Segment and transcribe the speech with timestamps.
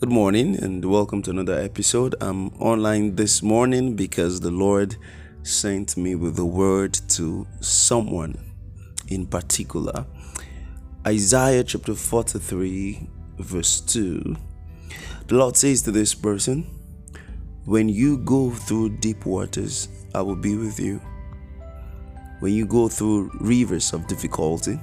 [0.00, 2.14] Good morning and welcome to another episode.
[2.20, 4.96] I'm online this morning because the Lord
[5.42, 8.36] sent me with a word to someone
[9.08, 10.06] in particular.
[11.06, 14.36] Isaiah chapter 43, verse 2.
[15.26, 16.66] The Lord says to this person,
[17.66, 21.00] When you go through deep waters, I will be with you.
[22.40, 24.78] When you go through rivers of difficulty,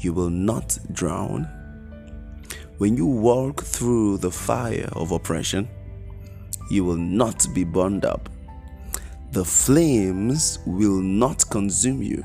[0.00, 1.48] you will not drown
[2.78, 5.66] when you walk through the fire of oppression,
[6.70, 8.28] you will not be burned up.
[9.32, 12.22] The flames will not consume you.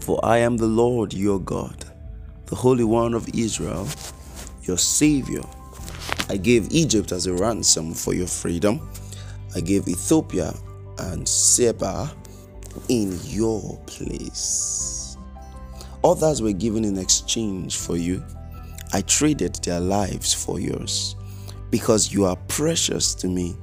[0.00, 1.84] For I am the Lord your God,
[2.46, 3.86] the Holy One of Israel,
[4.62, 5.42] your Savior.
[6.30, 8.88] I gave Egypt as a ransom for your freedom.
[9.54, 10.54] I gave Ethiopia
[10.98, 12.10] and Seba
[12.88, 14.89] in your place.
[16.02, 18.24] Others were given in exchange for you
[18.92, 21.14] I traded their lives for yours
[21.70, 23.54] because you are precious to me.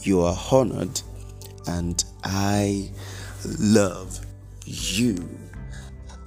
[0.00, 1.02] You are honored,
[1.66, 2.90] and I
[3.58, 4.24] love
[4.64, 5.28] you.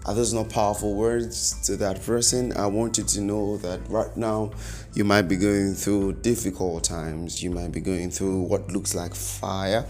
[0.06, 2.56] Are those not powerful words to that person?
[2.56, 4.52] I want you to know that right now
[4.94, 7.42] you might be going through difficult times.
[7.42, 9.84] You might be going through what looks like fire.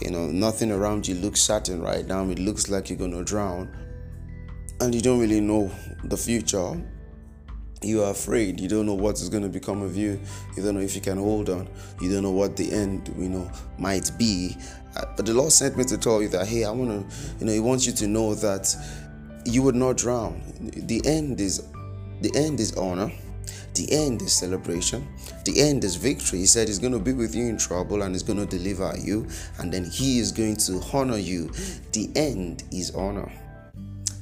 [0.00, 2.26] You know, nothing around you looks certain right now.
[2.30, 3.68] It looks like you're going to drown.
[4.80, 5.70] And you don't really know
[6.04, 6.80] the future
[7.82, 10.18] you are afraid you don't know what is going to become of you
[10.56, 11.68] you don't know if you can hold on
[12.00, 14.56] you don't know what the end you know might be
[14.96, 17.46] uh, but the lord sent me to tell you that hey i want to you
[17.46, 18.74] know he wants you to know that
[19.44, 21.68] you would not drown the end is
[22.22, 23.12] the end is honor
[23.74, 25.06] the end is celebration.
[25.44, 26.38] The end is victory.
[26.38, 28.94] He said he's going to be with you in trouble and he's going to deliver
[28.96, 29.26] you,
[29.58, 31.48] and then he is going to honor you.
[31.90, 33.30] The end is honor.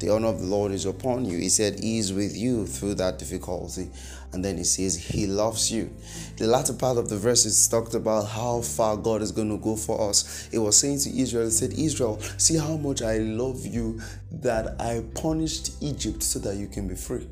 [0.03, 1.39] The honor of the Lord is upon you.
[1.39, 3.89] He said, He is with you through that difficulty.
[4.33, 5.95] And then He says, He loves you.
[6.39, 9.63] The latter part of the verse is talked about how far God is going to
[9.63, 10.49] go for us.
[10.51, 14.01] It was saying to Israel, He said, Israel, see how much I love you
[14.33, 17.29] that I punished Egypt so that you can be free.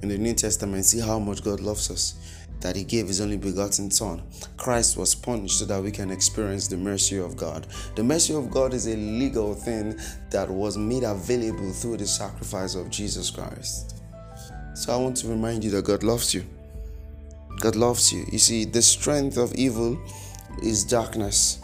[0.00, 2.14] In the New Testament, see how much God loves us
[2.60, 4.22] that he gave his only begotten son.
[4.56, 7.66] Christ was punished so that we can experience the mercy of God.
[7.94, 9.98] The mercy of God is a legal thing
[10.30, 14.02] that was made available through the sacrifice of Jesus Christ.
[14.74, 16.44] So I want to remind you that God loves you.
[17.60, 18.24] God loves you.
[18.32, 19.98] You see, the strength of evil
[20.62, 21.60] is darkness.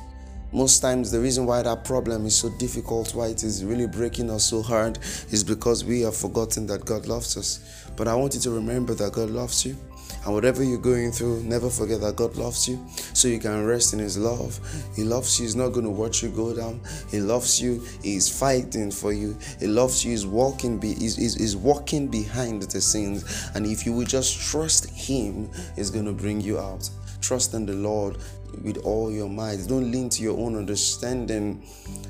[0.53, 4.31] Most times, the reason why that problem is so difficult, why it is really breaking
[4.31, 4.99] us so hard,
[5.31, 7.85] is because we have forgotten that God loves us.
[7.97, 9.77] But I want you to remember that God loves you.
[10.27, 13.93] And whatever you're going through, never forget that God loves you so you can rest
[13.93, 14.59] in His love.
[14.97, 15.45] He loves you.
[15.45, 16.81] He's not going to watch you go down.
[17.13, 17.81] He loves you.
[18.03, 19.39] He's fighting for you.
[19.61, 20.11] He loves you.
[20.11, 23.49] He's walking, be, he's, he's, he's walking behind the scenes.
[23.55, 26.91] And if you will just trust Him, He's going to bring you out.
[27.21, 28.19] Trust in the Lord
[28.63, 29.67] with all your might.
[29.67, 31.63] Don't lean to your own understanding.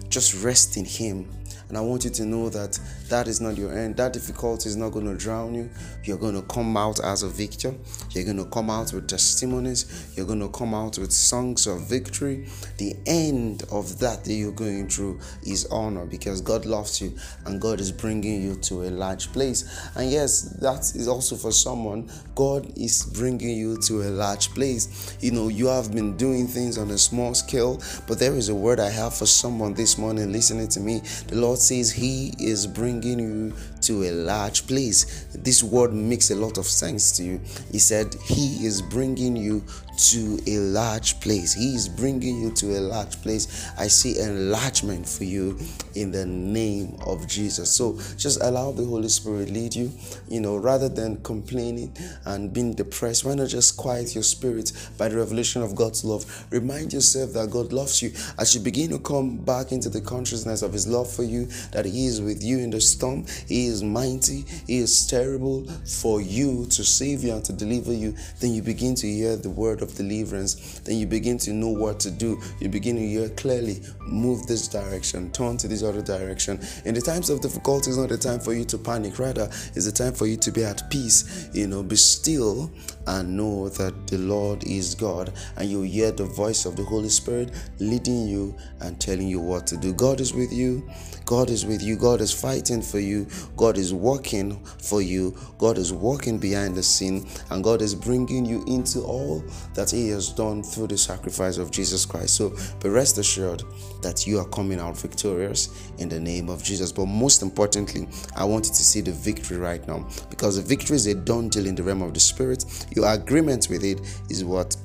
[0.09, 1.29] Just rest in Him
[1.69, 3.97] and I want you to know that that is not your end.
[3.97, 5.69] That difficulty is not going to drown you.
[6.05, 7.75] You're going to come out as a victor.
[8.11, 10.13] You're going to come out with testimonies.
[10.17, 12.47] You're going to come out with songs of victory.
[12.79, 17.61] The end of that that you're going through is honor because God loves you and
[17.61, 19.91] God is bringing you to a large place.
[19.97, 22.09] And yes, that is also for someone.
[22.37, 25.17] God is bringing you to a large place.
[25.21, 28.55] You know, you have been doing things on a small scale, but there is a
[28.55, 31.01] word I have for someone this morning listening to me.
[31.29, 35.27] The Lord says He is bringing you to a large place.
[35.35, 37.41] This word makes a lot of sense to you.
[37.71, 39.63] He said He is bringing you
[39.97, 41.55] to a large place.
[41.55, 43.71] He is bringing you to a large place.
[43.79, 45.59] I see enlargement for you
[45.95, 47.73] in the name of Jesus.
[47.73, 49.91] So just allow the Holy Spirit lead you.
[50.29, 55.09] You know, rather than complaining and being depressed, why not just quiet your spirit by
[55.09, 56.47] the revelation of God's love?
[56.51, 58.13] Remind yourself that God loves you.
[58.39, 61.85] As you begin to come back into the consciousness of His love for you, that
[61.85, 65.67] He is with you in the storm, He is mighty, He is terrible
[66.01, 69.51] for you to save you and to deliver you, then you begin to hear the
[69.51, 70.81] word of deliverance.
[70.81, 72.41] Then you begin to know what to do.
[72.61, 76.61] You begin to hear clearly, move this direction, turn to this other direction.
[76.85, 79.45] In the times of difficulty, it's not the time for you to panic, rather,
[79.75, 81.49] it's the time for you to be at peace.
[81.53, 82.71] You know, be still
[83.07, 87.09] and know that the Lord is God, and you hear the voice of the Holy
[87.09, 89.93] Spirit leading you and telling you what to do.
[89.93, 90.89] God is with you.
[91.25, 91.97] God is with you.
[91.97, 93.27] God is fighting for you.
[93.57, 95.37] God is working for you.
[95.59, 99.45] God is working behind the scene, and God is bringing you into all
[99.75, 102.37] that He has done through the sacrifice of Jesus Christ.
[102.37, 103.63] So be rest assured
[104.03, 106.93] that you are coming out victorious in the name of Jesus.
[106.93, 110.97] But most importantly, I want you to see the victory right now because the victory
[110.97, 112.65] is a done deal in the realm of the spirit.
[112.97, 114.01] Your agreement with it
[114.31, 114.77] is what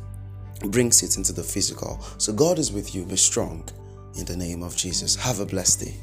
[0.65, 1.99] brings it into the physical.
[2.17, 3.05] So God is with you.
[3.05, 3.67] Be strong
[4.17, 5.15] in the name of Jesus.
[5.15, 5.95] Have a blessed day.